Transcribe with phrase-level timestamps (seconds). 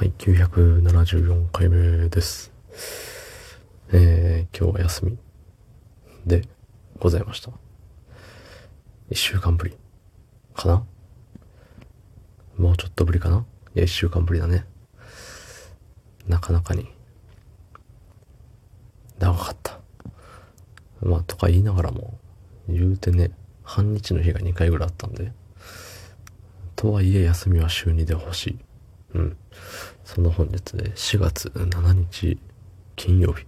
[0.00, 2.50] はい、974回目です。
[3.92, 5.18] えー、今日は休み
[6.24, 6.48] で
[6.98, 7.50] ございました。
[9.10, 9.76] 一週間ぶり
[10.54, 10.86] かな？
[12.56, 13.44] もうちょっとぶりかな？
[13.74, 14.64] いや、一週間ぶりだね。
[16.26, 16.88] なかなかに
[19.18, 19.80] 長かった。
[21.02, 22.18] まあ、とか言いながらも、
[22.70, 23.32] 言うてね、
[23.64, 25.30] 半日の日が2回ぐらいあったんで、
[26.74, 28.58] とはいえ休みは週2で欲しい。
[29.14, 29.36] うん。
[30.04, 32.38] その本日で4月7日
[32.96, 33.46] 金曜日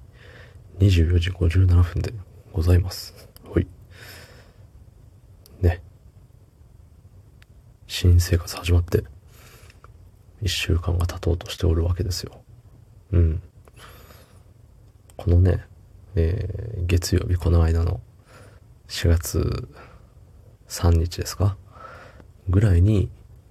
[0.78, 2.12] 24時57分で
[2.52, 3.28] ございます。
[3.45, 3.66] ほい。
[5.60, 5.83] ね。
[7.86, 9.05] 新生活始まって
[10.42, 12.42] 1週間が経とうとしておるわけですよ。
[13.12, 13.42] うん。
[15.16, 15.64] このね、
[16.16, 18.00] えー月曜日この間の
[18.88, 19.69] 4月
[20.69, 21.56] 3日ですか？
[22.48, 23.10] ぐらいに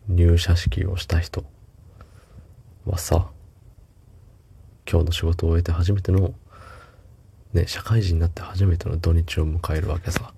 [0.09, 1.46] 入社式をした人
[2.85, 3.30] はさ、
[4.90, 6.34] 今日の仕事を終えて初めての、
[7.54, 10.34] ね、社会人になって初めての土日を迎えるわけさ。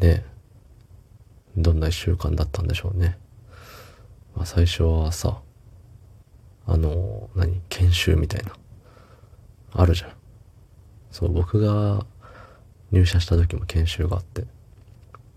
[0.00, 0.24] ね
[1.56, 3.18] どんな一週間だったんでしょうね。
[4.34, 5.40] まあ最初はさ、
[6.66, 8.52] あの、何、研修みたいな、
[9.72, 10.10] あるじゃん。
[11.10, 12.06] そう、僕が
[12.90, 14.46] 入社した時も研修があって、っ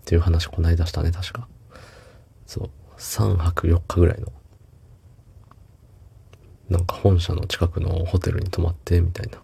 [0.04, 1.48] ていう話こないだしたね、確か。
[2.46, 4.32] そう、3泊4日ぐらいの、
[6.68, 9.38] なんか本社の近くのホテルに泊まって、みたいな。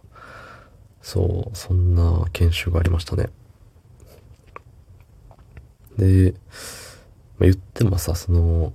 [1.00, 3.30] そう、そんな研修がありましたね。
[5.97, 6.34] で、
[7.39, 8.72] まあ、言ってもさ、その、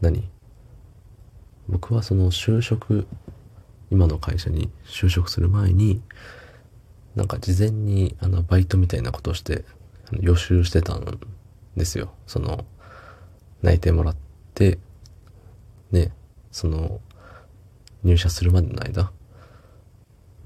[0.00, 0.30] 何？
[1.68, 3.06] 僕はその就職、
[3.90, 6.02] 今の会社に就職する前に、
[7.14, 9.64] なんか事前にあのバイトみたいなことをして、
[10.20, 11.20] 予習してたん
[11.76, 12.12] ですよ。
[12.26, 12.64] その、
[13.62, 14.16] 内定もらっ
[14.54, 14.78] て、
[15.90, 16.12] ね、
[16.50, 17.00] その、
[18.04, 19.10] 入社するまでの間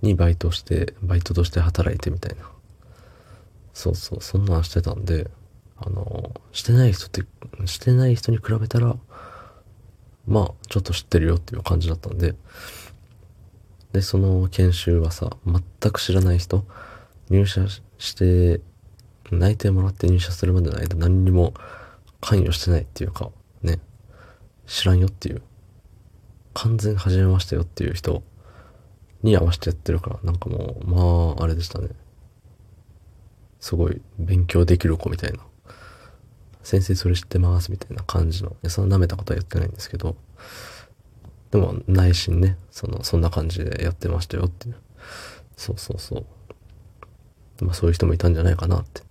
[0.02, 2.50] にバイトして、バイトとして働いてみたいな。
[3.72, 5.30] そうそう、そんなんしてたんで、
[5.76, 7.24] あの、してない人って、
[7.66, 8.96] してない人に比べたら、
[10.26, 12.34] まあ、ちょっと知ってるよっていう感じだったんで、
[13.92, 16.64] で、その研修はさ、全く知らない人、
[17.30, 17.66] 入社
[17.98, 18.60] して、
[19.30, 21.54] 内定もらって入社するまでの間何にも
[22.20, 23.30] 関与してないっていうか、
[23.62, 23.80] ね、
[24.66, 25.42] 知らんよっていう、
[26.54, 28.22] 完全初めましてよっていう人
[29.22, 31.88] に合わせてやってるから、なんかもう、まあ、あれでしたね。
[33.60, 35.38] すごい勉強できる子みたいな。
[36.62, 38.50] 先生それ知ってますみたいな感じの。
[38.50, 40.16] いやその舐めたことは言ってないんですけど、
[41.50, 44.76] でも内心ね、その、そんな感じでやってましたよっていう。
[45.56, 46.24] そうそうそ
[47.60, 47.64] う。
[47.64, 49.02] まあそういう人もいたんじゃないかなって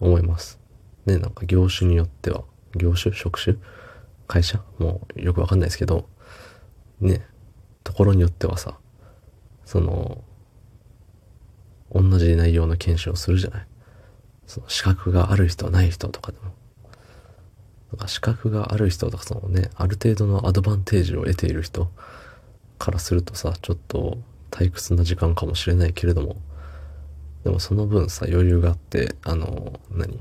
[0.00, 0.58] 思います。
[1.04, 2.44] ね、なんか業種によっては、
[2.74, 3.56] 業種職種
[4.26, 6.08] 会社もうよくわかんないですけど、
[7.00, 7.26] ね、
[7.84, 8.78] ところによってはさ、
[9.64, 10.22] その、
[11.92, 13.66] 同じ内容の研修をするじゃない？
[14.46, 16.52] その資格がある人ない人とかでも。
[17.92, 21.88] なんか資格がある人とかそのね、ある程度のアドバンテージを得ている人
[22.78, 24.18] からするとさ、ちょっと
[24.50, 26.36] 退屈な時間かもしれないけれども、
[27.44, 30.20] でもその分さ、余裕があって、あの、何？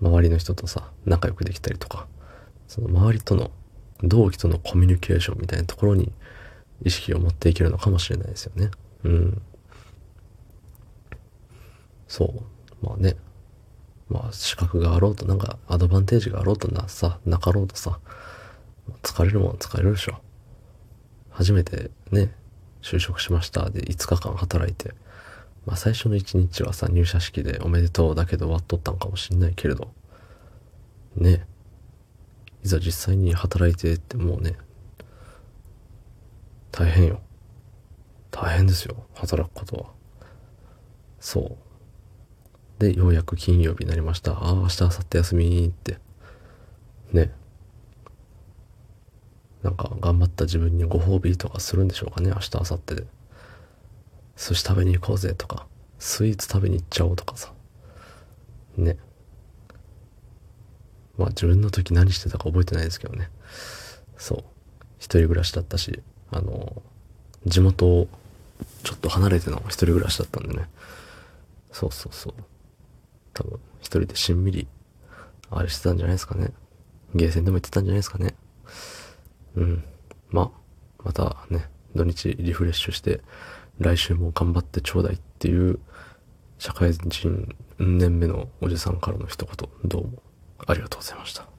[0.00, 2.06] 周りの人とさ、仲良くできたりとか、
[2.68, 3.50] その周りとの、
[4.02, 6.12] 同期とのコミュニケーションみたいなところに
[6.84, 8.70] 意識を持っていけるのかもしれないですよね。
[9.04, 9.42] うん。
[12.08, 12.86] そう。
[12.86, 13.16] まあね。
[14.08, 17.98] まあ資格があろうと、なんかアドバンテージがあろうとなさ、なかろうとさ、
[19.02, 20.20] 疲れるもん疲れるでしょ。
[21.30, 22.32] 初めてね、
[22.82, 24.94] 就職しましたで5日間働いて、
[25.64, 29.92] まあ最初の1日はさ、入社式でおめでとうだけど終わっとったんかもしんないけれど、
[31.16, 31.46] ね、
[32.66, 34.56] いざ実際に働いてってもうね、
[36.72, 37.20] 大変よ。
[38.32, 39.86] 大変ですよ、働くことは。
[41.20, 42.80] そう。
[42.80, 44.32] で、ようやく金曜日になりました。
[44.32, 45.98] ああ、明日、明後日休みって。
[47.12, 47.32] ね。
[49.62, 53.06] なんか、頑張った自分にご褒美とかするんでしょうかね、明日、明後日で。
[54.36, 55.68] 寿司食べに行こうぜとか、
[56.00, 57.52] スイーツ食べに行っちゃおうとかさ。
[58.76, 58.98] ね。
[61.18, 63.30] まあ、自分の時何してたか覚えてないですけどね。
[64.16, 64.44] そう。
[64.98, 66.82] 一人暮らしだったし、あの、
[67.46, 68.08] 地元を
[68.82, 70.68] ちょっと離れての一人暮らしだったんでね。
[71.72, 72.34] そうそうそう。
[73.32, 74.68] 多分、一人でしんみり、
[75.50, 76.52] あれしてたんじゃないですかね。
[77.14, 78.34] ゲーセンでも行ってたんじゃないですかね。
[79.56, 79.84] うん。
[80.30, 83.22] まあ、またね、土日リフレッシュして、
[83.78, 85.78] 来週も頑張ってちょうだいっていう、
[86.58, 90.22] 社会人年目のおじさんからの一言、どうも
[90.66, 91.55] ありがとうございました。